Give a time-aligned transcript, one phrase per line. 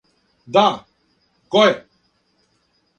[0.57, 0.63] Да,
[1.57, 1.79] које је?